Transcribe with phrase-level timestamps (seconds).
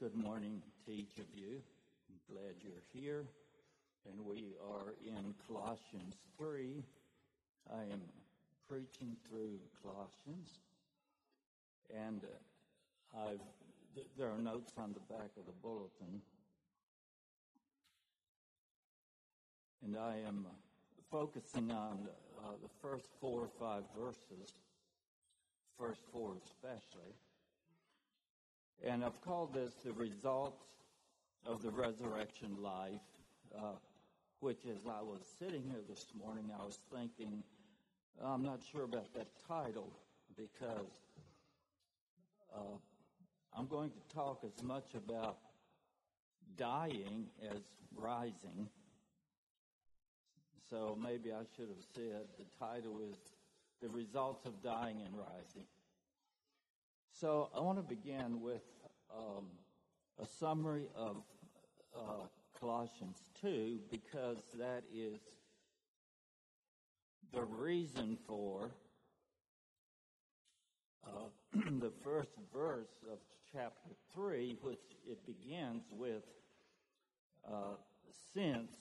[0.00, 1.60] Good morning to each of you.
[2.08, 3.22] I'm glad you're here.
[4.08, 6.82] And we are in Colossians 3.
[7.70, 8.00] I am
[8.66, 10.48] preaching through Colossians.
[11.94, 13.40] And uh, I've,
[13.94, 16.22] th- there are notes on the back of the bulletin.
[19.84, 20.46] And I am
[21.10, 22.08] focusing on
[22.42, 24.54] uh, the first four or five verses,
[25.78, 27.12] first four especially.
[28.82, 30.64] And I've called this the results
[31.46, 33.00] of the resurrection life,
[33.56, 33.76] uh,
[34.40, 37.42] which as I was sitting here this morning, I was thinking,
[38.24, 39.92] I'm not sure about that title
[40.36, 40.92] because
[42.54, 42.76] uh,
[43.56, 45.36] I'm going to talk as much about
[46.56, 47.60] dying as
[47.94, 48.68] rising.
[50.70, 53.16] So maybe I should have said the title is
[53.82, 55.66] The Results of Dying and Rising.
[57.20, 58.62] So I want to begin with
[59.14, 59.44] um,
[60.18, 61.16] a summary of
[61.94, 62.24] uh,
[62.58, 65.18] Colossians 2 because that is
[67.34, 68.70] the reason for
[71.06, 73.18] uh, the first verse of
[73.52, 76.24] chapter 3, which it begins with
[77.46, 77.74] uh,
[78.32, 78.72] since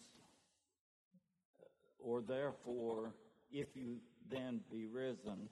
[1.99, 3.11] or therefore
[3.51, 3.97] if you
[4.31, 5.49] then be risen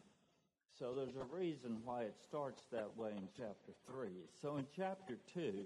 [0.79, 4.09] so there's a reason why it starts that way in chapter 3.
[4.41, 5.65] So in chapter 2,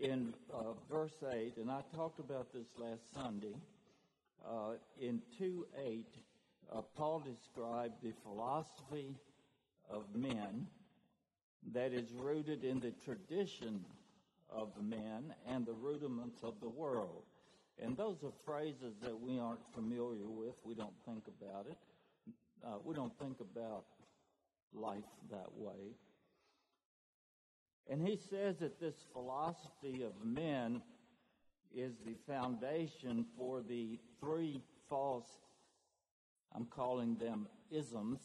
[0.00, 3.54] in uh, verse 8, and I talked about this last Sunday,
[4.44, 6.06] uh, in 2 8,
[6.72, 9.14] uh, Paul described the philosophy
[9.88, 10.66] of men
[11.72, 13.84] that is rooted in the tradition
[14.50, 17.22] of men and the rudiments of the world.
[17.80, 20.54] And those are phrases that we aren't familiar with.
[20.64, 21.76] We don't think about it.
[22.66, 23.84] Uh, we don't think about
[24.74, 25.94] life that way.
[27.88, 30.82] And he says that this philosophy of men
[31.72, 35.28] is the foundation for the three false,
[36.54, 38.18] I'm calling them isms,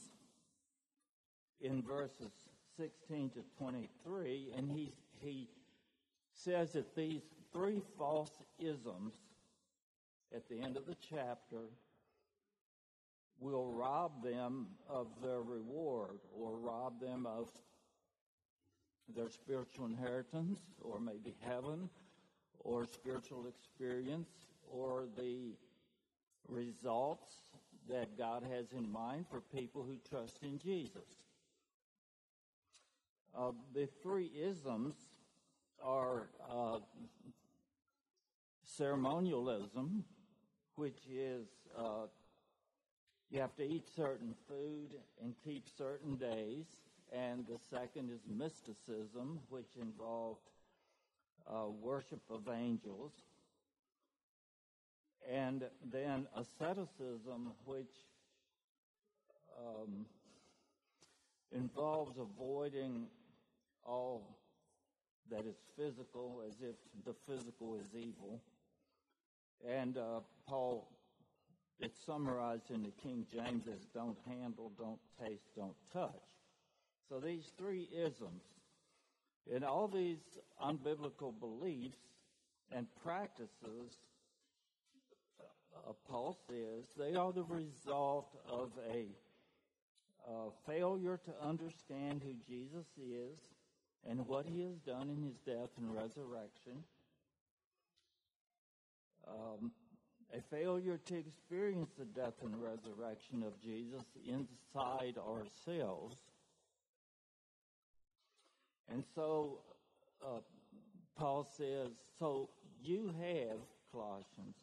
[1.60, 2.32] in verses
[2.78, 4.54] 16 to 23.
[4.58, 5.50] And he, he
[6.34, 7.22] says that these
[7.54, 9.14] three false isms
[10.34, 11.68] at the end of the chapter
[13.42, 17.50] will rob them of their reward or rob them of
[19.16, 21.90] their spiritual inheritance or maybe heaven
[22.60, 24.30] or spiritual experience
[24.72, 25.56] or the
[26.48, 27.34] results
[27.90, 31.02] that God has in mind for people who trust in Jesus.
[33.38, 34.94] Uh, the three isms
[35.84, 36.78] are uh,
[38.64, 40.04] ceremonialism,
[40.76, 41.48] which is
[41.78, 42.06] uh,
[43.32, 44.90] you have to eat certain food
[45.24, 46.66] and keep certain days.
[47.14, 50.42] And the second is mysticism, which involved
[51.48, 53.12] uh, worship of angels.
[55.30, 57.94] And then asceticism, which
[59.58, 60.06] um,
[61.54, 63.08] involves avoiding
[63.86, 64.38] all
[65.30, 66.76] that is physical as if
[67.06, 68.42] the physical is evil.
[69.66, 70.88] And uh, Paul
[71.80, 76.22] it's summarized in the King James as don't handle, don't taste, don't touch.
[77.10, 78.44] So these three isms,
[79.54, 80.20] and all these
[80.64, 81.98] unbiblical beliefs
[82.72, 83.98] and practices,
[85.76, 89.08] uh, Paul says, they are the result of a
[90.28, 93.40] uh, failure to understand who Jesus is
[94.10, 96.84] and what he has done in his death and resurrection.
[99.28, 99.72] Um,
[100.34, 106.16] a failure to experience the death and resurrection of Jesus inside ourselves.
[108.90, 109.60] And so
[110.24, 110.40] uh,
[111.18, 112.50] Paul says, so
[112.84, 113.58] you have,
[113.92, 114.56] Colossians,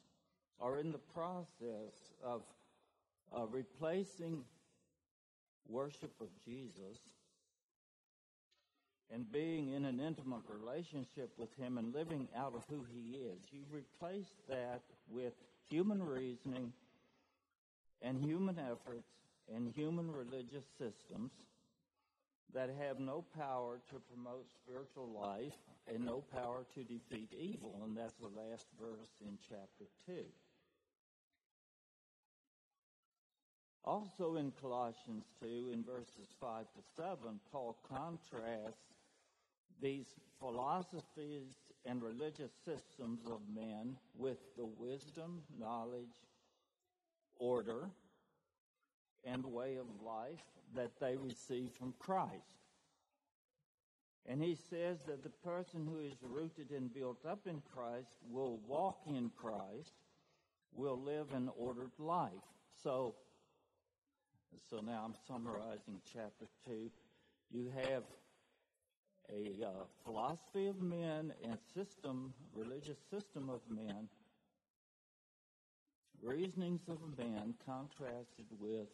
[0.61, 2.43] are in the process of
[3.37, 4.45] uh, replacing
[5.69, 6.99] worship of Jesus
[9.11, 13.39] and being in an intimate relationship with Him and living out of who He is.
[13.51, 15.33] You replace that with
[15.69, 16.73] human reasoning
[18.03, 19.09] and human efforts
[19.55, 21.31] and human religious systems
[22.55, 25.59] that have no power to promote spiritual life
[25.93, 27.81] and no power to defeat evil.
[27.85, 30.13] And that's the last verse in chapter 2.
[33.85, 38.95] Also in Colossians 2, in verses 5 to 7, Paul contrasts
[39.81, 40.07] these
[40.39, 41.55] philosophies
[41.89, 46.27] and religious systems of men with the wisdom, knowledge,
[47.39, 47.89] order,
[49.25, 50.45] and way of life
[50.77, 52.59] that they receive from Christ.
[54.27, 58.59] And he says that the person who is rooted and built up in Christ will
[58.67, 59.95] walk in Christ,
[60.75, 62.33] will live an ordered life.
[62.83, 63.15] So,
[64.69, 66.91] so now I'm summarizing chapter 2.
[67.51, 68.03] You have
[69.33, 69.71] a uh,
[70.05, 74.09] philosophy of men and system, religious system of men,
[76.23, 78.89] reasonings of man contrasted with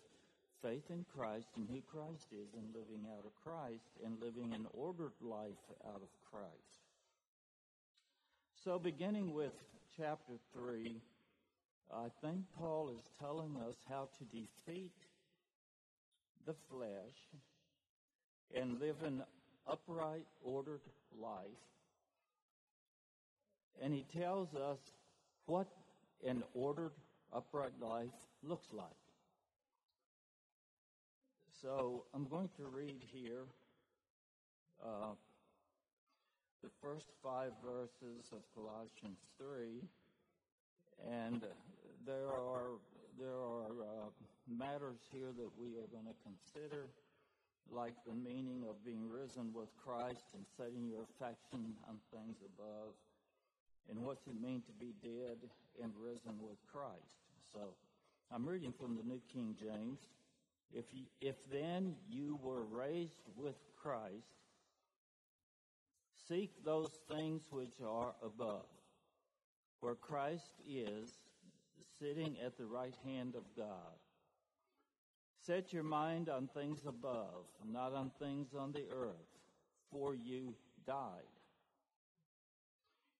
[0.62, 4.66] faith in Christ and who Christ is and living out of Christ and living an
[4.72, 6.84] ordered life out of Christ.
[8.64, 9.52] So, beginning with
[9.96, 10.96] chapter 3,
[11.92, 14.92] I think Paul is telling us how to defeat
[16.46, 17.18] the flesh
[18.54, 19.22] and live an
[19.66, 20.80] upright, ordered
[21.20, 21.40] life.
[23.82, 24.78] And he tells us
[25.46, 25.66] what
[26.26, 26.92] an ordered,
[27.32, 28.08] upright life
[28.42, 28.86] looks like.
[31.60, 33.44] So I'm going to read here
[34.84, 35.14] uh,
[36.62, 39.82] the first five verses of Colossians 3,
[41.10, 41.42] and
[42.06, 42.78] there are
[43.18, 44.10] there are uh,
[44.48, 46.88] matters here that we are going to consider,
[47.70, 52.94] like the meaning of being risen with Christ and setting your affection on things above,
[53.90, 55.38] and what's it mean to be dead
[55.82, 57.18] and risen with Christ.
[57.52, 57.60] So
[58.32, 60.00] I'm reading from the New King James.
[60.72, 64.26] If, you, if then you were raised with Christ,
[66.28, 68.66] seek those things which are above,
[69.80, 71.12] where Christ is,
[72.00, 73.98] sitting at the right hand of God.
[75.46, 79.38] Set your mind on things above, not on things on the earth,
[79.90, 80.54] for you
[80.86, 81.22] died.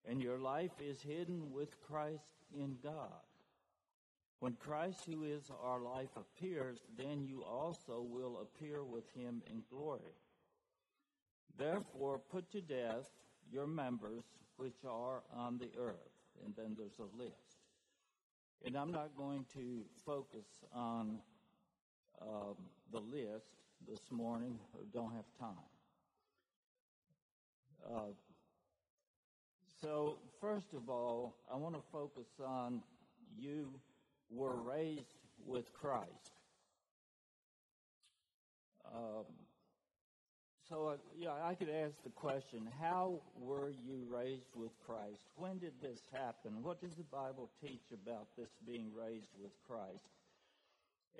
[0.08, 3.24] And your life is hidden with Christ in God.
[4.40, 9.62] When Christ, who is our life, appears, then you also will appear with him in
[9.70, 10.16] glory.
[11.58, 13.10] Therefore, put to death
[13.50, 14.24] your members
[14.56, 15.96] which are on the earth.
[16.44, 17.58] And then there's a list.
[18.64, 21.18] And I'm not going to focus on
[22.93, 23.46] the list
[23.88, 24.58] this morning.
[24.93, 25.64] Don't have time.
[27.87, 28.12] Uh,
[29.82, 32.81] so, first of all, I want to focus on
[33.38, 33.69] you
[34.31, 36.32] were raised with Christ.
[38.94, 39.25] Um,
[40.69, 45.20] so, uh, yeah, I could ask the question how were you raised with Christ?
[45.37, 46.62] When did this happen?
[46.62, 50.08] What does the Bible teach about this being raised with Christ?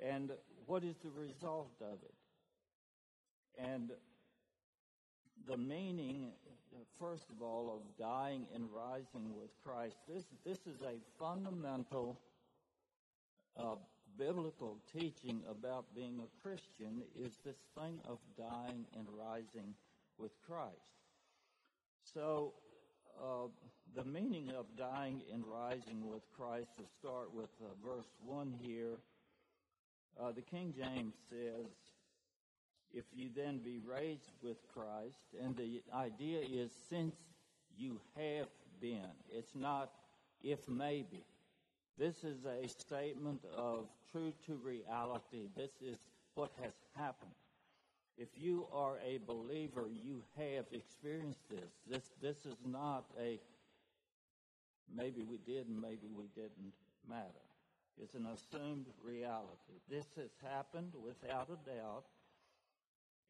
[0.03, 0.31] And
[0.65, 2.13] what is the result of it?
[3.57, 3.91] And
[5.47, 6.31] the meaning,
[6.99, 9.97] first of all, of dying and rising with Christ.
[10.07, 12.19] This, this is a fundamental
[13.57, 13.75] uh,
[14.17, 19.73] biblical teaching about being a Christian is this thing of dying and rising
[20.17, 20.95] with Christ.
[22.13, 22.53] So,
[23.21, 23.47] uh,
[23.95, 28.97] the meaning of dying and rising with Christ, to start with uh, verse 1 here,
[30.21, 31.67] uh, the King James says,
[32.93, 37.15] If you then be raised with Christ, and the idea is since
[37.77, 38.47] you have
[38.79, 39.91] been, it's not
[40.43, 41.23] if maybe.
[41.97, 45.47] This is a statement of true to reality.
[45.55, 45.97] This is
[46.35, 47.31] what has happened.
[48.17, 51.71] If you are a believer, you have experienced this.
[51.89, 53.39] This this is not a
[54.93, 56.73] maybe we did and maybe we didn't
[57.09, 57.45] matter.
[58.01, 59.79] It's an assumed reality.
[59.89, 62.05] This has happened without a doubt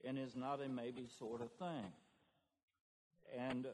[0.04, 1.92] and is not a maybe sort of thing.
[3.38, 3.68] And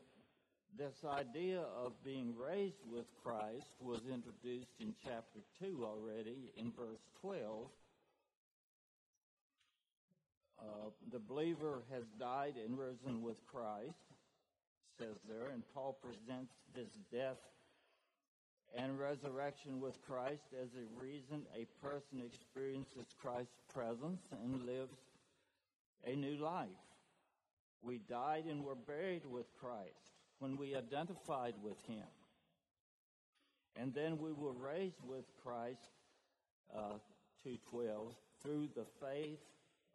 [0.78, 7.02] this idea of being raised with Christ was introduced in chapter 2 already in verse
[7.22, 7.68] 12.
[10.60, 10.64] Uh,
[11.12, 13.98] the believer has died and risen with Christ,
[14.98, 17.38] says there, and Paul presents this death
[18.78, 24.98] and resurrection with Christ as a reason a person experiences Christ's presence and lives
[26.06, 26.70] a new life.
[27.82, 30.00] We died and were buried with Christ
[30.40, 32.08] when we identified with him.
[33.76, 35.90] And then we were raised with Christ,
[36.76, 37.00] uh,
[37.44, 39.40] 212, through the faith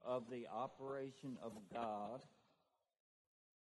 [0.05, 2.23] of the operation of God,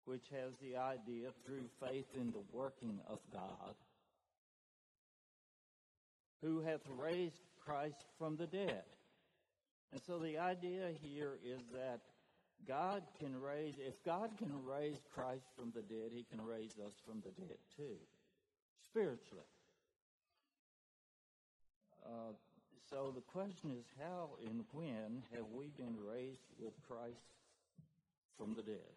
[0.05, 3.75] which has the idea through faith in the working of God,
[6.45, 8.83] who hath raised Christ from the dead.
[9.91, 12.01] And so the idea here is that
[12.67, 16.93] God can raise, if God can raise Christ from the dead, he can raise us
[17.05, 17.97] from the dead too,
[18.83, 19.43] spiritually.
[22.05, 22.33] Uh,
[22.89, 27.25] so the question is, how and when have we been raised with Christ
[28.37, 28.93] from the dead?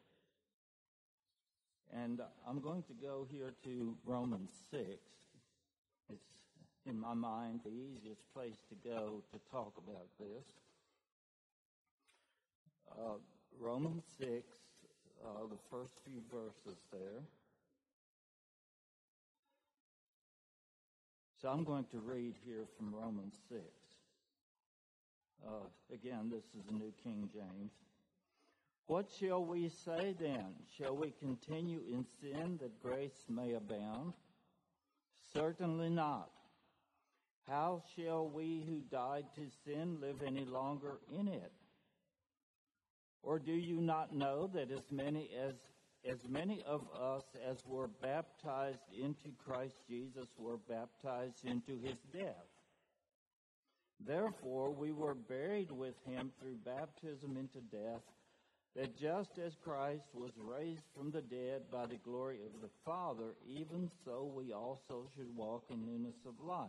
[1.95, 4.83] And I'm going to go here to Romans 6.
[6.11, 6.38] It's,
[6.89, 10.45] in my mind, the easiest place to go to talk about this.
[12.91, 13.19] Uh,
[13.61, 14.31] Romans 6,
[15.25, 17.23] uh, the first few verses there.
[21.41, 23.61] So I'm going to read here from Romans 6.
[25.47, 25.51] Uh,
[25.93, 27.73] again, this is the New King James.
[28.87, 30.47] What shall we say then?
[30.79, 34.15] Shall we continue in sin that grace may abound?
[35.33, 36.31] Certainly not.
[37.49, 41.53] How shall we who died to sin live any longer in it?
[43.23, 45.55] Or do you not know that as many as
[46.05, 52.47] as many of us as were baptized into Christ Jesus were baptized into his death?
[54.07, 58.03] Therefore we were buried with him through baptism into death
[58.77, 63.35] that just as Christ was raised from the dead by the glory of the Father,
[63.45, 66.69] even so we also should walk in newness of life.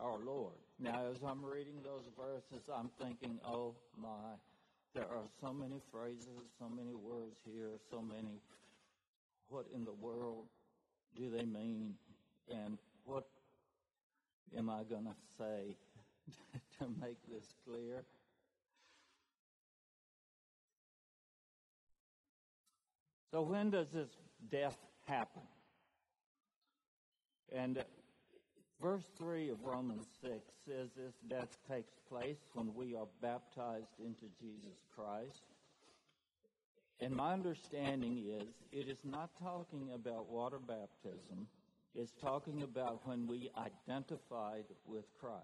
[0.00, 0.54] our Lord.
[0.78, 4.36] Now, as I'm reading those verses, I'm thinking, oh my,
[4.94, 8.40] there are so many phrases, so many words here, so many.
[9.48, 10.46] What in the world
[11.16, 11.94] do they mean?
[12.50, 13.26] And what
[14.56, 15.76] am I going to say
[16.78, 18.04] to make this clear?
[23.30, 24.10] So, when does this
[24.50, 25.42] death happen?
[27.50, 27.82] And
[28.82, 30.32] verse 3 of Romans 6
[30.66, 35.44] says this death takes place when we are baptized into Jesus Christ.
[37.00, 41.46] And my understanding is it is not talking about water baptism
[41.94, 45.42] it's talking about when we identified with Christ.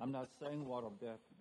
[0.00, 0.88] I'm not saying water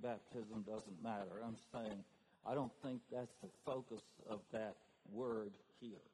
[0.02, 1.42] baptism doesn't matter.
[1.44, 2.04] I'm saying
[2.46, 4.76] I don't think that's the focus of that
[5.12, 6.11] word here.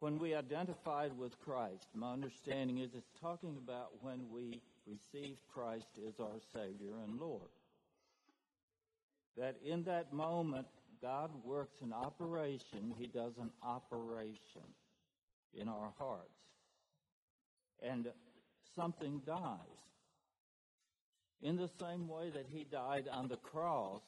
[0.00, 5.88] When we identified with Christ, my understanding is it's talking about when we received Christ
[6.06, 7.48] as our Savior and Lord.
[9.38, 10.66] That in that moment,
[11.00, 14.62] God works an operation, He does an operation
[15.54, 16.30] in our hearts.
[17.82, 18.08] And
[18.74, 19.58] something dies.
[21.42, 24.02] In the same way that he died on the cross.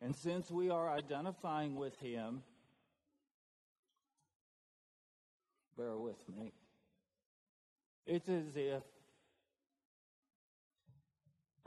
[0.00, 2.42] And since we are identifying with him,
[5.80, 6.52] bear with me,
[8.06, 8.82] it's as if,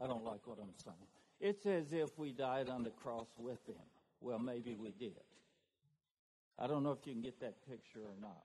[0.01, 0.95] I don't like what I'm saying.
[1.39, 3.81] It's as if we died on the cross with him.
[4.21, 5.19] Well, maybe we did.
[6.59, 8.43] I don't know if you can get that picture or not.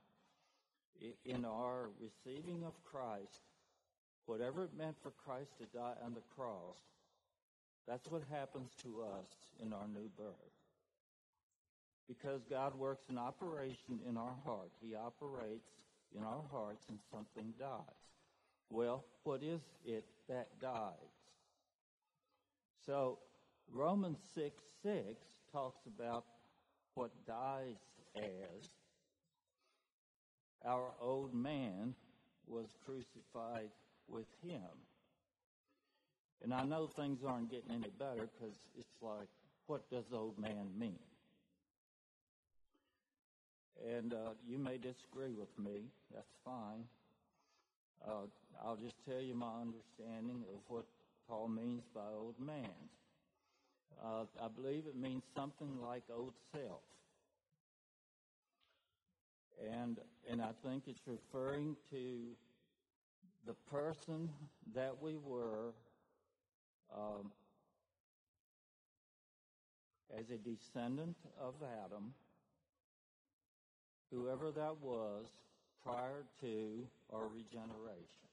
[1.24, 3.42] In our receiving of Christ,
[4.26, 6.78] whatever it meant for Christ to die on the cross,
[7.86, 9.28] that's what happens to us
[9.62, 10.57] in our new birth.
[12.08, 14.70] Because God works an operation in our heart.
[14.80, 15.68] He operates
[16.16, 17.80] in our hearts and something dies.
[18.70, 20.92] Well, what is it that dies?
[22.86, 23.18] So
[23.72, 25.04] Romans 6 6
[25.52, 26.24] talks about
[26.94, 27.76] what dies
[28.16, 28.70] as
[30.66, 31.94] our old man
[32.46, 33.70] was crucified
[34.08, 34.60] with him.
[36.42, 39.28] And I know things aren't getting any better because it's like,
[39.66, 40.98] what does old man mean?
[43.96, 45.84] And uh, you may disagree with me.
[46.14, 46.84] That's fine.
[48.06, 48.26] Uh,
[48.62, 50.84] I'll just tell you my understanding of what
[51.28, 52.70] Paul means by old man.
[54.04, 56.82] Uh, I believe it means something like old self.
[59.72, 59.98] And,
[60.30, 62.36] and I think it's referring to
[63.46, 64.28] the person
[64.74, 65.72] that we were
[66.94, 67.32] um,
[70.16, 71.54] as a descendant of
[71.84, 72.12] Adam
[74.10, 75.26] whoever that was
[75.84, 78.28] prior to our regeneration.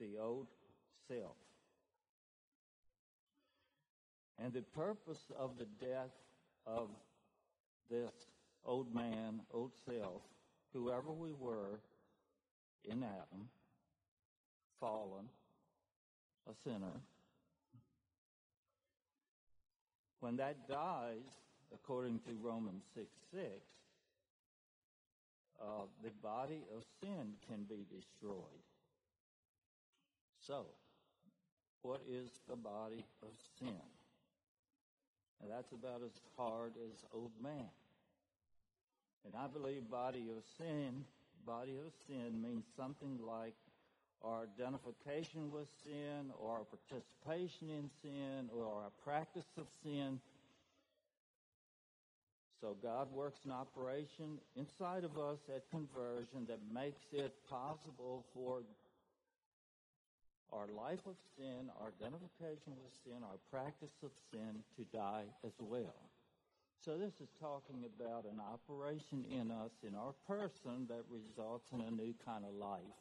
[0.00, 0.48] The old
[1.08, 1.36] self.
[4.42, 6.10] And the purpose of the death
[6.66, 6.88] of
[7.90, 8.12] this
[8.64, 10.22] old man, old self,
[10.72, 11.80] whoever we were
[12.84, 13.48] in Adam,
[14.80, 15.28] fallen,
[16.48, 17.00] a sinner,
[20.20, 21.43] when that dies,
[21.74, 23.42] according to Romans 6 6,
[25.60, 25.64] uh,
[26.02, 28.64] the body of sin can be destroyed.
[30.46, 30.66] So,
[31.82, 33.80] what is the body of sin?
[35.42, 37.68] And that's about as hard as old man.
[39.24, 41.04] And I believe body of sin,
[41.46, 43.54] body of sin means something like
[44.22, 50.20] our identification with sin or our participation in sin or our practice of sin.
[52.60, 58.62] So God works an operation inside of us at conversion that makes it possible for
[60.52, 65.52] our life of sin, our identification with sin, our practice of sin to die as
[65.58, 65.98] well.
[66.84, 71.80] So this is talking about an operation in us, in our person, that results in
[71.80, 73.00] a new kind of life.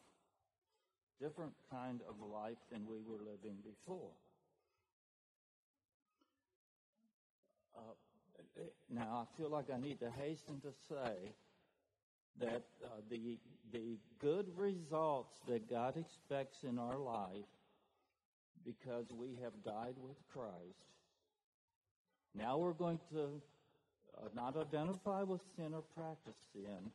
[1.22, 4.16] Different kind of life than we were living before.
[7.78, 7.94] Uh,
[8.90, 11.34] now, I feel like I need to hasten to say
[12.40, 13.38] that uh, the,
[13.72, 17.46] the good results that God expects in our life
[18.66, 20.54] because we have died with Christ.
[22.36, 23.42] Now we're going to
[24.18, 26.92] uh, not identify with sin or practice sin.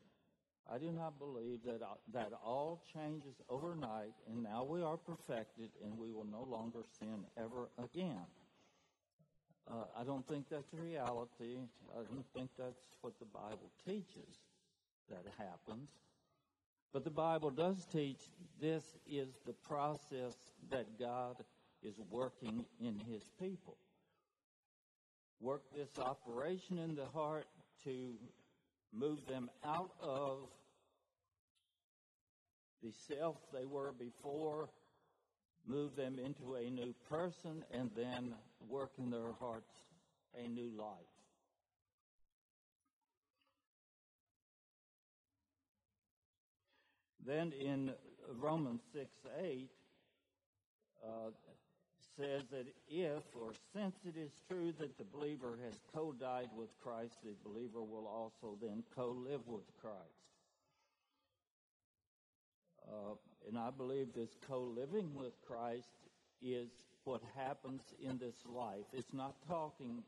[0.70, 5.70] I do not believe that uh, that all changes overnight, and now we are perfected,
[5.82, 8.26] and we will no longer sin ever again.
[9.70, 11.58] Uh, I don't think that's reality.
[11.92, 14.38] I don't think that's what the Bible teaches
[15.10, 15.90] that happens.
[16.92, 18.18] But the Bible does teach
[18.60, 20.34] this is the process
[20.70, 21.36] that God
[21.82, 23.76] is working in His people.
[25.40, 27.46] Work this operation in the heart
[27.84, 28.14] to
[28.92, 30.48] move them out of
[32.82, 34.68] the self they were before,
[35.66, 38.34] move them into a new person, and then
[38.66, 39.72] work in their hearts
[40.34, 40.88] a new life.
[47.26, 47.92] Then in
[48.40, 49.10] Romans 6
[49.42, 49.68] 8,
[51.04, 51.08] uh,
[52.16, 56.68] says that if or since it is true that the believer has co died with
[56.82, 59.98] Christ, the believer will also then co live with Christ.
[62.88, 63.14] Uh,
[63.46, 66.07] and I believe this co living with Christ
[66.42, 66.68] is
[67.04, 68.84] what happens in this life.
[68.92, 70.02] It's not talking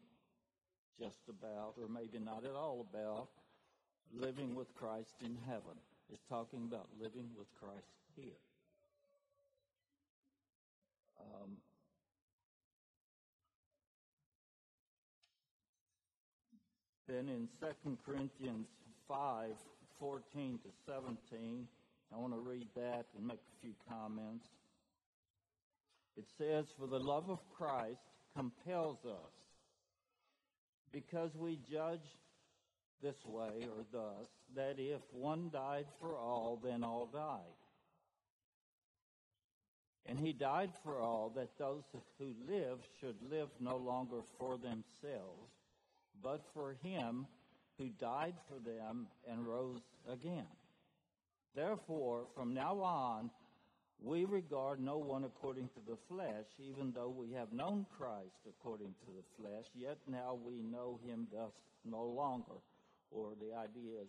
[0.99, 3.29] just about, or maybe not at all about,
[4.13, 5.79] living with Christ in heaven
[6.13, 8.41] It's talking about living with Christ here.
[11.21, 11.57] Um,
[17.09, 18.67] then in 2 Corinthians
[19.09, 19.51] 5
[20.01, 21.69] 14 to 17,
[22.13, 24.47] I want to read that and make a few comments.
[26.17, 28.01] It says, For the love of Christ
[28.37, 29.33] compels us,
[30.93, 32.01] because we judge
[33.03, 37.41] this way or thus, that if one died for all, then all died.
[40.07, 41.85] And he died for all, that those
[42.19, 45.53] who live should live no longer for themselves,
[46.23, 47.27] but for him
[47.79, 50.47] who died for them and rose again.
[51.55, 53.31] Therefore, from now on,
[54.03, 58.95] we regard no one according to the flesh, even though we have known Christ according
[59.05, 61.53] to the flesh, yet now we know him thus
[61.85, 62.61] no longer
[63.11, 64.09] or the idea is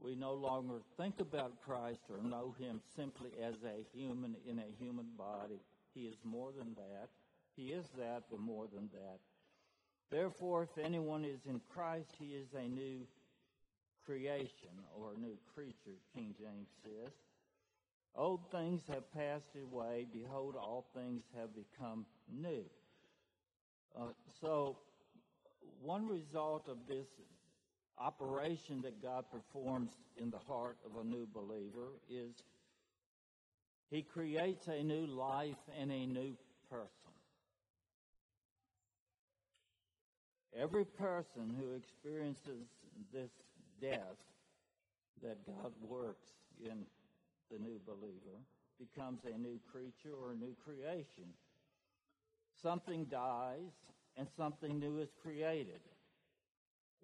[0.00, 4.74] we no longer think about Christ or know him simply as a human in a
[4.78, 5.60] human body.
[5.94, 7.08] He is more than that.
[7.56, 9.18] He is that, but more than that.
[10.10, 13.06] Therefore, if anyone is in Christ, he is a new
[14.04, 17.12] creation or a new creature, King James says.
[18.16, 20.06] Old things have passed away.
[20.12, 22.64] Behold, all things have become new.
[23.98, 24.06] Uh,
[24.40, 24.76] so,
[25.82, 27.06] one result of this
[27.98, 32.32] operation that God performs in the heart of a new believer is
[33.90, 36.36] he creates a new life and a new
[36.70, 36.88] person.
[40.56, 42.66] Every person who experiences
[43.12, 43.30] this
[43.80, 43.98] death
[45.22, 46.30] that God works
[46.64, 46.84] in
[47.50, 48.38] the new believer
[48.78, 51.32] becomes a new creature or a new creation.
[52.62, 53.72] Something dies
[54.16, 55.80] and something new is created.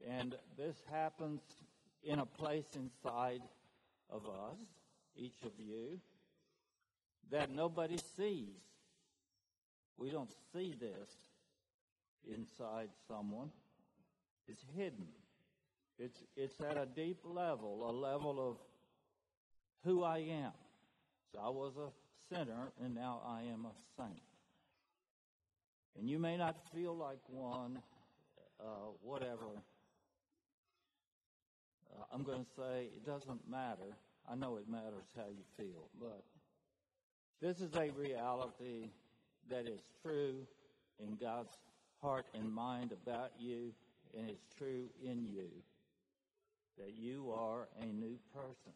[0.08, 1.40] And this happens
[2.02, 3.42] in a place inside
[4.08, 4.56] of us,
[5.16, 6.00] each of you,
[7.30, 8.62] that nobody sees.
[9.98, 11.10] We don't see this
[12.34, 13.50] inside someone.
[14.48, 15.06] It's hidden.
[15.98, 18.56] It's, it's at a deep level, a level of
[19.84, 20.52] who I am.
[21.32, 24.22] So I was a sinner, and now I am a saint.
[25.98, 27.80] And you may not feel like one,
[28.60, 29.46] uh, whatever.
[31.92, 33.96] Uh, I'm going to say it doesn't matter.
[34.30, 36.22] I know it matters how you feel, but
[37.40, 38.90] this is a reality
[39.48, 40.34] that is true
[40.98, 41.56] in God's
[42.00, 43.72] heart and mind about you,
[44.16, 45.48] and it's true in you
[46.78, 48.72] that you are a new person.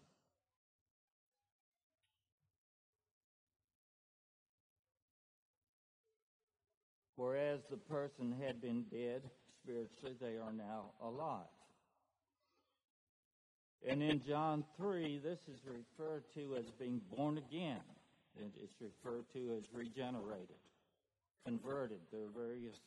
[7.16, 9.22] Whereas the person had been dead
[9.62, 11.46] spiritually, they are now alive.
[13.87, 17.83] And in John 3, this is referred to as being born again.
[18.37, 20.57] It's referred to as regenerated,
[21.46, 22.00] converted.
[22.11, 22.81] There are various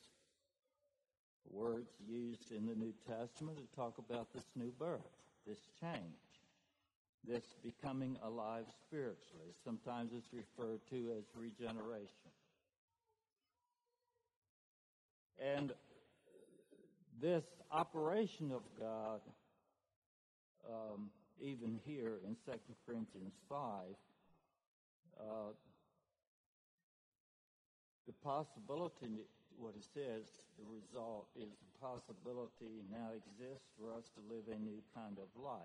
[1.50, 5.08] words used in the New Testament to talk about this new birth,
[5.48, 6.42] this change,
[7.26, 9.54] this becoming alive spiritually.
[9.63, 12.32] Sometimes it's referred to as regeneration.
[15.39, 15.71] And
[17.21, 19.21] this operation of God,
[20.67, 23.60] um, even here in 2 Corinthians 5,
[25.19, 25.23] uh,
[28.08, 29.26] the possibility,
[29.58, 30.26] what it says,
[30.58, 35.28] the result is the possibility now exists for us to live a new kind of
[35.41, 35.62] life.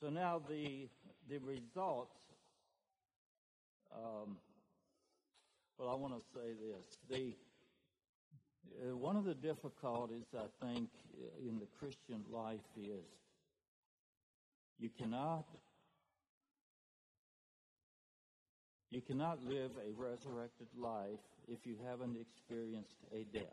[0.00, 0.88] So now the
[1.28, 2.16] the results.
[3.94, 4.36] Um,
[5.78, 7.34] well, I want to say this: the
[8.82, 10.88] uh, one of the difficulties I think
[11.40, 13.04] in the Christian life is
[14.78, 15.44] you cannot
[18.90, 23.44] you cannot live a resurrected life if you haven't experienced a death.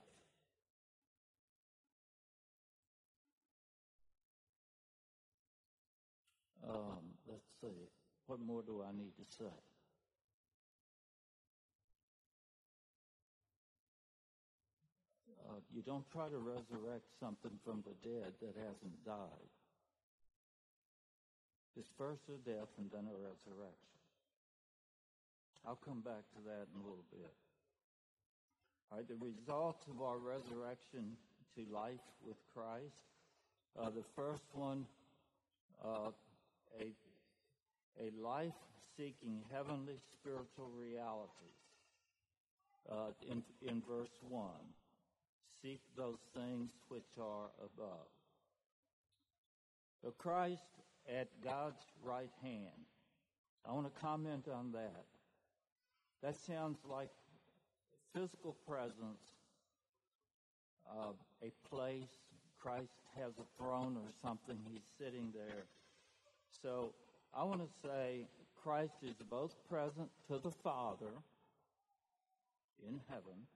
[6.68, 7.90] Um, let's see.
[8.26, 9.75] What more do I need to say?
[15.76, 19.52] You don't try to resurrect something from the dead that hasn't died.
[21.76, 24.00] It's first a death and then a resurrection.
[25.68, 27.36] I'll come back to that in a little bit.
[28.90, 31.18] All right, the result of our resurrection
[31.58, 32.96] to life with Christ.
[33.78, 34.86] Uh, the first one,
[35.84, 36.12] uh,
[36.80, 36.88] a,
[38.00, 38.56] a life
[38.96, 41.60] seeking heavenly spiritual realities.
[42.90, 44.48] Uh, in, in verse 1,
[45.66, 48.08] seek those things which are above.
[50.04, 50.62] So Christ
[51.12, 52.86] at God's right hand.
[53.68, 55.06] I want to comment on that.
[56.22, 57.10] That sounds like
[58.14, 59.34] physical presence
[60.88, 62.14] of a place.
[62.60, 64.58] Christ has a throne or something.
[64.72, 65.66] He's sitting there.
[66.62, 66.92] So
[67.36, 68.28] I want to say
[68.64, 71.12] Christ is both present to the Father
[72.88, 73.48] in heaven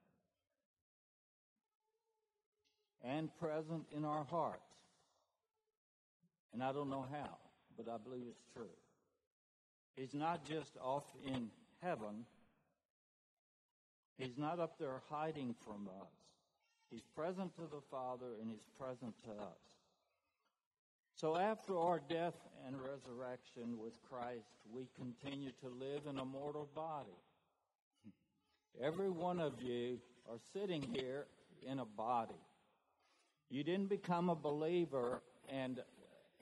[3.03, 4.61] and present in our hearts.
[6.53, 7.37] And I don't know how,
[7.77, 8.65] but I believe it's true.
[9.95, 11.49] He's not just off in
[11.81, 12.25] heaven
[14.19, 16.11] He's not up there hiding from us.
[16.91, 19.61] He's present to the Father and He's present to us.
[21.15, 22.35] So after our death
[22.67, 27.09] and resurrection with Christ, we continue to live in a mortal body.
[28.81, 31.25] Every one of you are sitting here
[31.65, 32.33] in a body.
[33.49, 35.81] You didn't become a believer and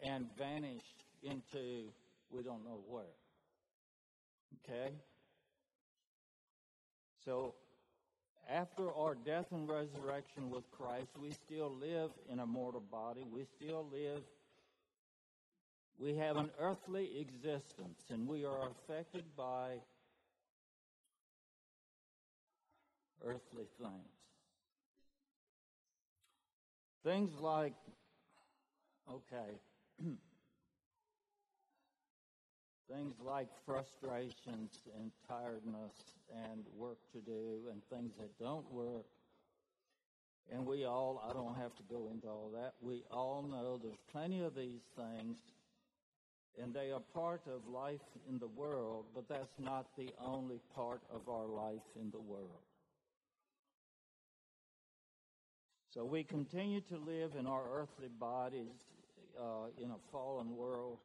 [0.04, 0.84] and vanish
[1.24, 1.92] into
[2.30, 3.04] we don't know where.
[4.64, 4.92] Okay?
[7.24, 7.56] So
[8.50, 13.26] after our death and resurrection with Christ, we still live in a mortal body.
[13.32, 14.22] We still live,
[16.00, 19.80] we have an earthly existence, and we are affected by
[23.26, 24.17] earthly things.
[27.08, 27.74] Things like,
[29.10, 29.56] okay,
[32.92, 35.94] things like frustrations and tiredness
[36.52, 39.06] and work to do and things that don't work.
[40.52, 44.04] And we all, I don't have to go into all that, we all know there's
[44.12, 45.38] plenty of these things
[46.62, 51.00] and they are part of life in the world, but that's not the only part
[51.10, 52.67] of our life in the world.
[55.94, 58.76] So we continue to live in our earthly bodies
[59.40, 60.98] uh, in a fallen world,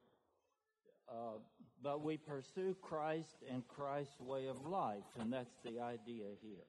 [1.08, 1.38] uh,
[1.82, 6.66] but we pursue Christ and Christ's way of life, and that's the idea here.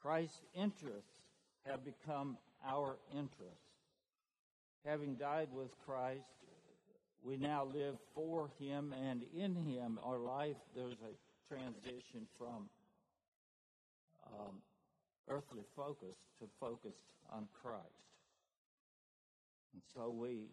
[0.00, 1.20] Christ's interests
[1.66, 3.60] have become our interests.
[4.86, 6.24] Having died with Christ,
[7.22, 9.98] we now live for Him and in Him.
[10.02, 12.68] Our life, there's a transition from
[14.26, 14.60] um,
[15.28, 16.94] earthly focus to focus
[17.32, 17.84] on Christ.
[19.72, 20.48] And so we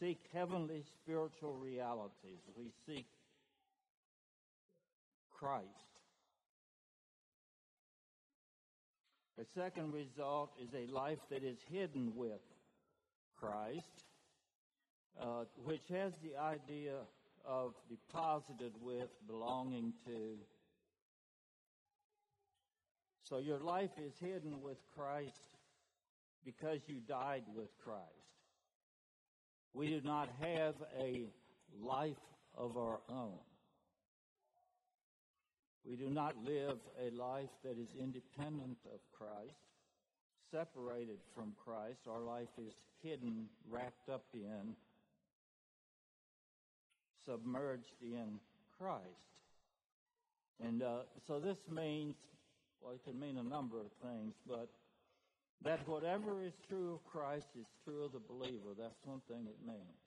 [0.00, 2.40] seek heavenly spiritual realities.
[2.56, 3.06] We seek
[5.38, 5.64] Christ.
[9.38, 12.40] The second result is a life that is hidden with
[13.38, 13.86] Christ,
[15.20, 16.94] uh, which has the idea
[17.46, 20.36] of deposited with, belonging to.
[23.28, 25.42] So your life is hidden with Christ
[26.46, 28.04] because you died with Christ.
[29.74, 31.24] We do not have a
[31.78, 32.16] life
[32.56, 33.38] of our own.
[35.86, 39.60] We do not live a life that is independent of Christ,
[40.50, 42.00] separated from Christ.
[42.10, 44.74] Our life is hidden, wrapped up in,
[47.26, 48.40] submerged in
[48.78, 49.02] Christ.
[50.64, 52.16] And uh, so this means,
[52.82, 54.68] well, it can mean a number of things, but
[55.64, 58.74] that whatever is true of Christ is true of the believer.
[58.78, 60.02] That's one thing it means.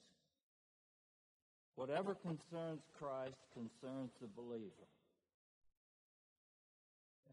[1.75, 4.87] Whatever concerns Christ concerns the believer.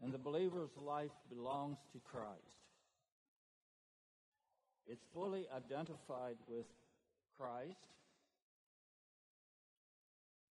[0.01, 2.59] And the believer's life belongs to Christ.
[4.87, 6.65] It's fully identified with
[7.37, 7.77] Christ.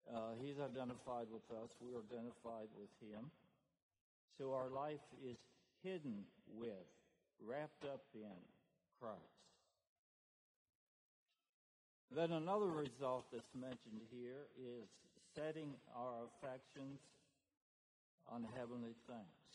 [0.08, 1.70] Uh, he's identified with us.
[1.80, 3.30] We're identified with him.
[4.42, 5.36] So our life is
[5.84, 6.24] hidden
[6.58, 6.90] with
[7.46, 8.42] wrapped up in
[9.00, 9.20] Christ.
[12.10, 14.88] Then another result that's mentioned here is
[15.36, 16.98] setting our affections
[18.32, 19.46] on heavenly things.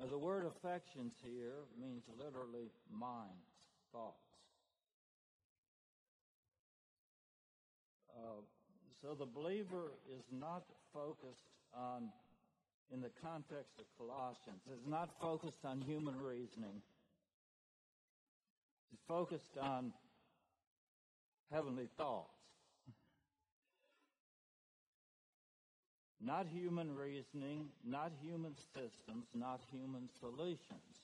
[0.00, 3.44] Now, the word affections here means literally minds,
[3.92, 4.24] thoughts.
[8.16, 8.40] Uh,
[9.02, 10.62] so the believer is not
[10.94, 11.44] focused
[11.76, 12.08] on
[12.92, 16.82] in the context of Colossians is not focused on human reasoning.
[18.92, 19.92] It's focused on
[21.52, 22.30] heavenly thoughts.
[26.20, 30.94] Not human reasoning, not human systems, not human solutions.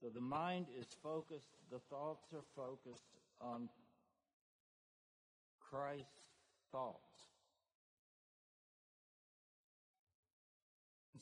[0.00, 3.02] So the mind is focused, the thoughts are focused
[3.40, 3.68] on
[5.70, 6.06] Christ's
[6.72, 7.06] thoughts.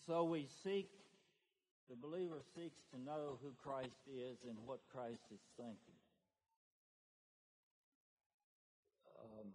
[0.06, 0.90] So we seek,
[1.88, 5.76] the believer seeks to know who Christ is and what Christ is thinking.
[9.22, 9.48] Um,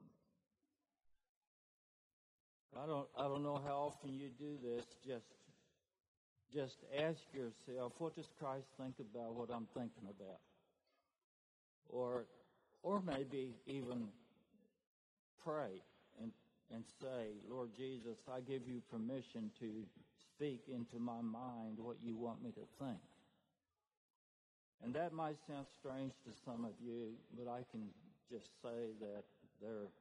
[2.81, 4.85] I don't, I don't know how often you do this.
[5.05, 5.25] Just,
[6.53, 10.39] just ask yourself, what does Christ think about what I'm thinking about?
[11.89, 12.25] Or,
[12.81, 14.07] or maybe even
[15.43, 15.81] pray
[16.21, 16.31] and,
[16.73, 19.65] and say, Lord Jesus, I give you permission to
[20.39, 23.03] speak into my mind what you want me to think.
[24.81, 27.83] And that might sound strange to some of you, but I can
[28.31, 29.23] just say that
[29.61, 29.91] there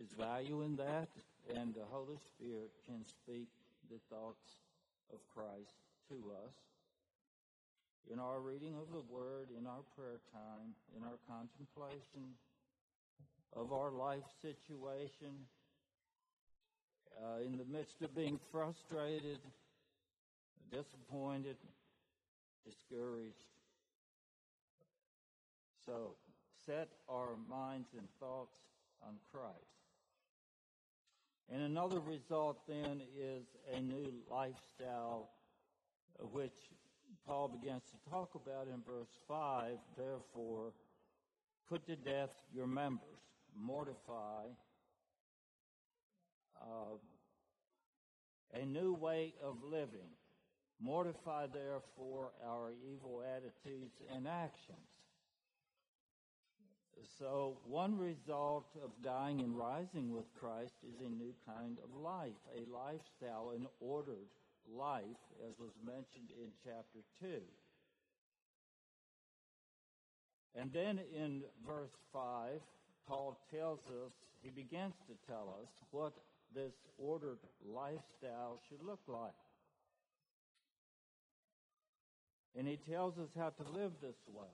[0.00, 1.08] is value in that,
[1.54, 3.48] and the Holy Spirit can speak
[3.90, 4.64] the thoughts
[5.12, 5.76] of Christ
[6.08, 6.56] to us
[8.10, 12.32] in our reading of the Word, in our prayer time, in our contemplation
[13.52, 15.44] of our life situation,
[17.20, 19.38] uh, in the midst of being frustrated,
[20.70, 21.56] disappointed,
[22.64, 23.34] discouraged.
[25.84, 26.14] So
[26.66, 28.56] set our minds and thoughts
[29.06, 29.56] on Christ.
[31.52, 33.44] And another result then is
[33.74, 35.30] a new lifestyle,
[36.32, 36.70] which
[37.26, 39.72] Paul begins to talk about in verse 5.
[39.96, 40.72] Therefore,
[41.68, 43.20] put to death your members,
[43.58, 44.46] mortify,
[46.62, 50.10] uh, a new way of living.
[50.80, 54.78] Mortify, therefore, our evil attitudes and actions.
[57.18, 62.38] So, one result of dying and rising with Christ is a new kind of life,
[62.56, 64.28] a lifestyle, an ordered
[64.68, 67.40] life, as was mentioned in chapter 2.
[70.54, 72.60] And then in verse 5,
[73.06, 76.12] Paul tells us, he begins to tell us what
[76.54, 79.32] this ordered lifestyle should look like.
[82.56, 84.48] And he tells us how to live this way.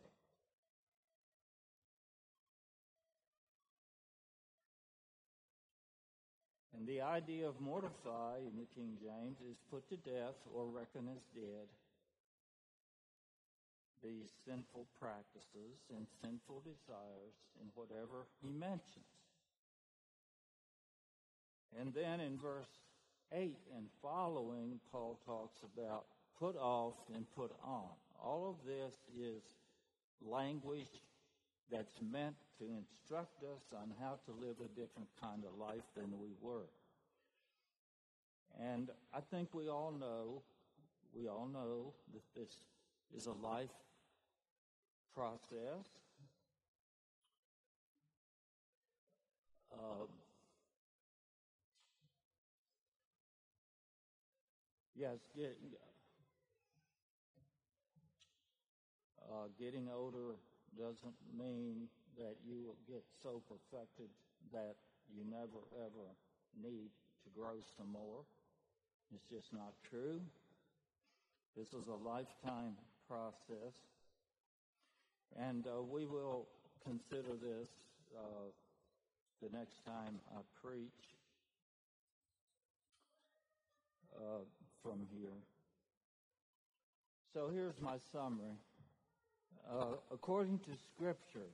[6.79, 11.09] And the idea of mortify in the King James is put to death or reckon
[11.11, 11.67] as dead
[14.03, 19.18] these sinful practices and sinful desires in whatever he mentions.
[21.81, 22.69] And then in verse
[23.33, 26.07] 8 and following, Paul talks about
[26.39, 27.91] put off and put on.
[28.23, 29.43] All of this is
[30.21, 31.03] language
[31.71, 36.19] that's meant to instruct us on how to live a different kind of life than
[36.19, 36.69] we were.
[38.61, 40.43] And I think we all know,
[41.15, 42.57] we all know that this
[43.17, 43.69] is a life
[45.15, 45.87] process.
[54.99, 55.57] Yes, get,
[59.23, 60.35] uh, getting older
[60.77, 61.87] doesn't mean
[62.19, 64.11] that you will get so perfected
[64.53, 64.75] that
[65.15, 66.07] you never ever
[66.61, 66.91] need
[67.23, 68.27] to grow some more.
[69.15, 70.21] It's just not true.
[71.57, 72.77] This is a lifetime
[73.09, 73.75] process.
[75.39, 76.47] And uh, we will
[76.85, 77.69] consider this
[78.17, 78.51] uh,
[79.43, 81.19] the next time I preach
[84.17, 84.43] uh,
[84.89, 85.37] from here.
[87.35, 88.57] So here's my summary.
[89.71, 91.51] Uh, according to Scripture,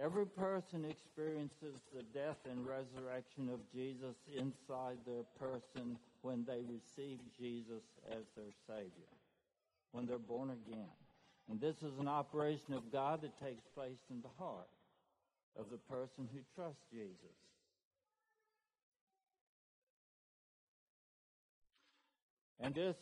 [0.00, 7.18] every person experiences the death and resurrection of Jesus inside their person when they receive
[7.36, 9.10] Jesus as their Savior,
[9.90, 10.94] when they're born again.
[11.50, 14.70] And this is an operation of God that takes place in the heart
[15.58, 17.36] of the person who trusts Jesus.
[22.64, 22.96] And this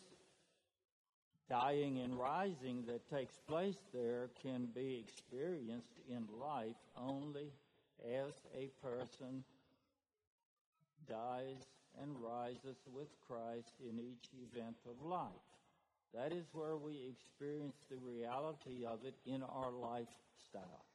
[1.48, 7.52] dying and rising that takes place there can be experienced in life only
[8.04, 9.44] as a person
[11.08, 11.62] dies
[12.02, 15.30] and rises with Christ in each event of life.
[16.12, 20.86] That is where we experience the reality of it in our lifestyle.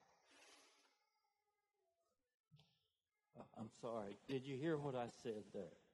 [3.39, 4.17] Uh, I'm sorry.
[4.27, 5.87] Did you hear what I said there?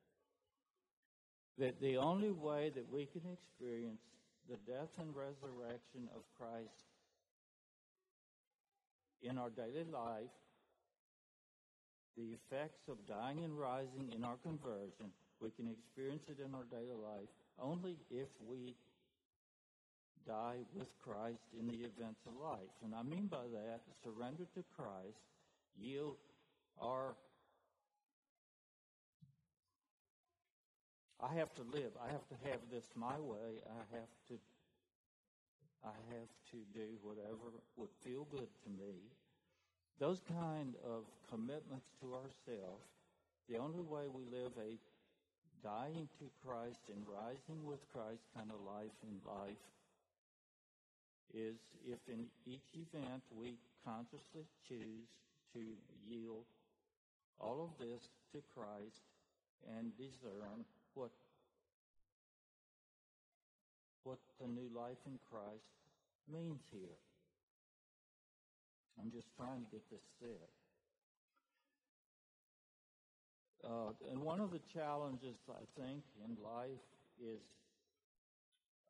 [1.58, 4.02] That the only way that we can experience
[4.50, 6.84] the death and resurrection of Christ
[9.22, 10.34] in our daily life,
[12.18, 16.66] the effects of dying and rising in our conversion, we can experience it in our
[16.70, 17.30] daily life
[17.62, 18.76] only if we
[20.28, 22.74] die with Christ in the events of life.
[22.84, 25.22] And I mean by that, surrender to Christ,
[25.78, 26.16] yield
[26.80, 27.16] our.
[31.24, 31.96] I have to live.
[32.04, 33.64] I have to have this my way.
[33.64, 34.36] I have to.
[35.84, 38.96] I have to do whatever would feel good to me.
[40.00, 42.88] Those kind of commitments to ourselves,
[43.50, 44.76] the only way we live a
[45.64, 49.64] dying to Christ and rising with Christ kind of life in life
[51.34, 51.56] is
[51.88, 53.56] if in each event we
[53.88, 55.08] consciously choose
[55.56, 55.64] to
[56.08, 56.44] yield
[57.40, 59.04] all of this to Christ
[59.80, 60.64] and discern
[60.96, 61.12] what
[64.04, 65.72] what the new life in Christ
[66.32, 67.00] means here.
[69.00, 70.50] I'm just trying to get this said.
[73.64, 76.84] Uh, and one of the challenges, I think, in life
[77.16, 77.40] is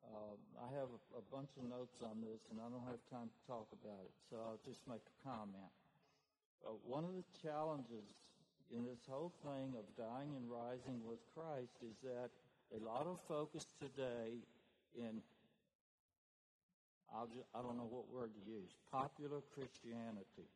[0.02, 3.30] uh, I have a, a, bunch of notes on this, and I don't have time
[3.30, 5.72] to talk about it, so I'll just make a comment.
[6.60, 8.04] Uh, one of the challenges
[8.72, 12.30] in this whole thing of dying and rising with Christ is that
[12.74, 14.38] a lot of focus today
[14.96, 15.20] in
[17.14, 20.50] I'll just, I don't know what word to use popular Christianity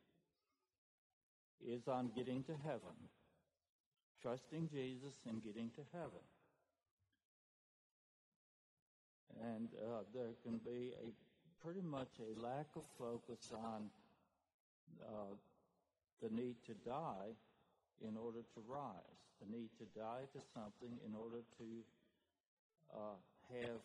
[1.65, 2.95] is on getting to heaven,
[4.21, 6.25] trusting Jesus and getting to heaven.
[9.41, 13.89] And uh, there can be a pretty much a lack of focus on
[15.01, 15.35] uh,
[16.21, 17.31] the need to die
[18.07, 21.65] in order to rise, the need to die to something in order to
[22.93, 23.17] uh,
[23.51, 23.81] have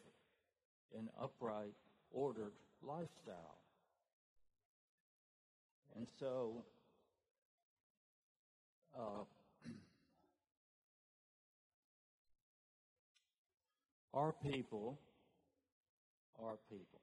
[0.99, 1.75] an upright,
[2.11, 2.53] ordered
[2.83, 3.59] lifestyle.
[5.97, 6.65] And so,
[8.99, 9.25] uh,
[14.15, 14.99] our people
[16.43, 17.01] our people.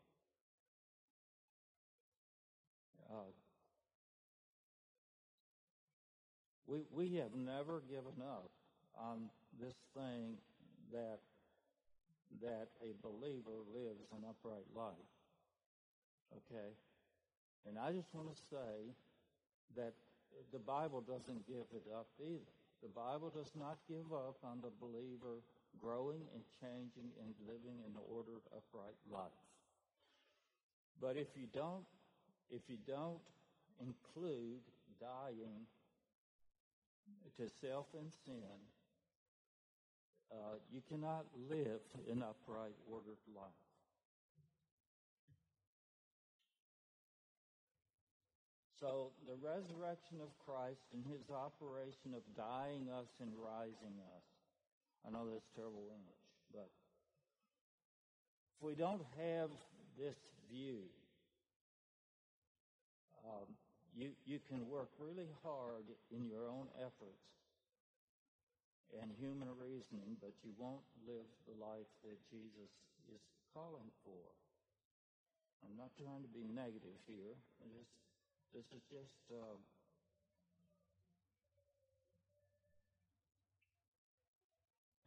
[3.10, 3.32] Uh,
[6.72, 8.50] we, we have never given up
[8.96, 9.28] on
[9.60, 10.40] this thing
[10.94, 11.20] that
[12.40, 15.12] that a believer lives an upright life.
[16.32, 16.72] Okay?
[17.68, 18.96] And I just want to say
[19.76, 19.92] that
[20.54, 22.56] the Bible doesn't give it up either.
[22.82, 25.44] The Bible does not give up on the believer
[25.76, 29.44] growing and changing and living an ordered, upright life.
[31.02, 31.84] But if you don't,
[32.50, 33.20] if you don't
[33.84, 34.64] include
[35.02, 35.68] dying
[37.38, 38.58] to self and sin,
[40.32, 43.52] uh, you cannot live an upright, ordered life.
[48.80, 54.26] So the resurrection of Christ and his operation of dying us and rising us.
[55.06, 56.70] I know that's terrible English, but
[58.58, 59.50] if we don't have
[59.98, 60.18] this
[60.50, 60.90] view,
[63.22, 63.54] um,
[64.02, 67.22] you, you can work really hard in your own efforts
[68.98, 72.74] and human reasoning, but you won't live the life that Jesus
[73.14, 73.22] is
[73.54, 74.26] calling for.
[75.62, 77.38] I'm not trying to be negative here.
[77.78, 77.94] Just
[78.58, 79.56] this is just uh,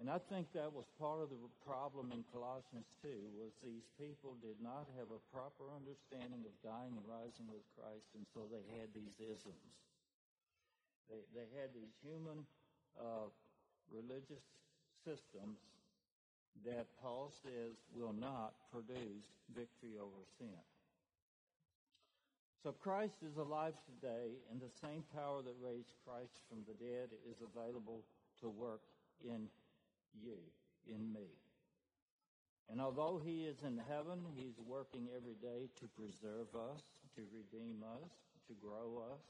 [0.04, 3.08] And I think that was part of the problem in Colossians 2
[3.40, 8.12] was these people did not have a proper understanding of dying and rising with Christ,
[8.12, 9.72] and so they had these isms.
[11.08, 12.44] They, they had these human
[13.00, 13.32] uh,
[13.88, 14.44] religious
[15.08, 15.56] systems
[16.68, 19.24] that Paul says will not produce
[19.56, 20.60] victory over sin.
[22.60, 27.08] So Christ is alive today, and the same power that raised Christ from the dead
[27.24, 28.04] is available
[28.44, 28.84] to work
[29.24, 29.48] in
[30.22, 30.38] you,
[30.86, 31.28] in me.
[32.70, 36.82] And although he is in heaven, he's working every day to preserve us,
[37.16, 38.10] to redeem us,
[38.48, 39.24] to grow us.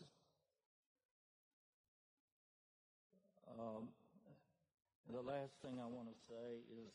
[3.59, 3.91] Um,
[5.11, 6.91] the last thing I want to say is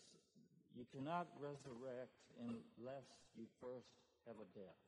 [0.76, 3.92] you cannot resurrect unless you first
[4.26, 4.84] have a death.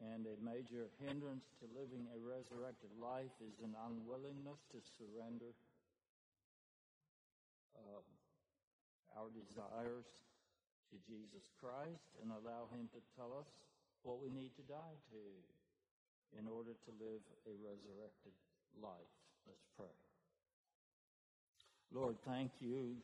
[0.00, 5.52] And a major hindrance to living a resurrected life is an unwillingness to surrender
[7.76, 8.02] uh,
[9.18, 10.06] our desires
[10.90, 13.50] to Jesus Christ and allow Him to tell us
[14.02, 15.22] what we need to die to
[16.38, 18.34] in order to live a resurrected
[18.78, 19.14] life.
[19.46, 19.94] Let's pray.
[21.90, 22.96] Lord, thank you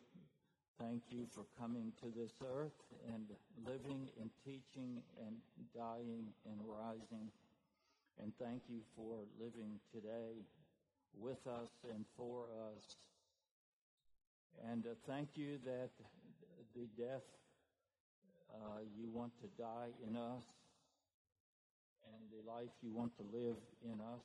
[0.78, 2.76] Thank you for coming to this earth
[3.08, 3.24] and
[3.64, 5.40] living and teaching and
[5.72, 7.32] dying and rising.
[8.20, 10.44] And thank you for living today
[11.16, 12.84] with us and for us.
[14.64, 15.90] And uh, thank you that
[16.74, 17.24] the death
[18.54, 20.44] uh, you want to die in us
[22.12, 24.22] and the life you want to live in us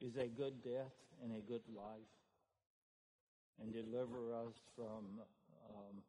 [0.00, 2.10] is a good death and a good life
[3.60, 5.04] and deliver us from
[5.68, 6.02] um,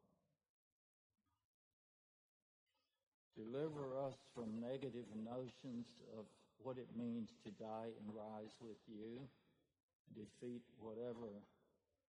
[3.36, 5.88] deliver us from negative notions
[6.18, 6.26] of
[6.64, 9.20] what it means to die and rise with you,
[10.16, 11.32] defeat whatever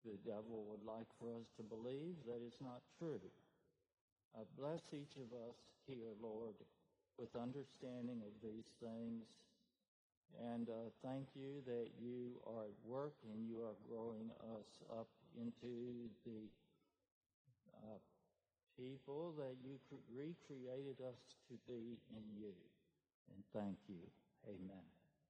[0.06, 3.22] the devil would like for us to believe that is not true.
[4.38, 6.56] Uh, bless each of us here, Lord,
[7.18, 9.26] with understanding of these things
[10.38, 15.08] and uh, thank you that you are at work and you are growing us up
[15.36, 16.46] into the
[17.84, 17.98] uh,
[18.78, 19.80] people that you
[20.14, 21.20] recreated us
[21.50, 22.54] to be in you.
[23.34, 24.04] And thank you.
[24.48, 24.99] Amen.